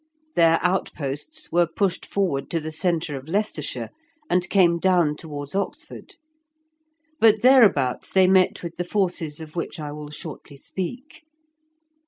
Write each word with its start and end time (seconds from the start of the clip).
Their 0.35 0.57
outposts 0.63 1.51
were 1.51 1.67
pushed 1.67 2.07
forward 2.07 2.49
to 2.49 2.59
the 2.59 2.71
centre 2.71 3.15
of 3.15 3.27
Leicestershire, 3.27 3.91
and 4.31 4.49
came 4.49 4.79
down 4.79 5.15
towards 5.15 5.53
Oxford. 5.53 6.15
But 7.19 7.43
thereabouts 7.43 8.09
they 8.09 8.25
met 8.25 8.63
with 8.63 8.77
the 8.77 8.83
forces 8.83 9.39
of 9.39 9.55
which 9.55 9.79
I 9.79 9.91
will 9.91 10.09
shortly 10.09 10.57
speak. 10.57 11.21